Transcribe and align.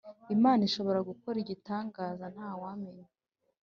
Imana 0.35 0.61
ishobora 0.69 0.99
gukora 1.09 1.37
igitangaza 1.43 2.25
ntawamenya 2.33 3.07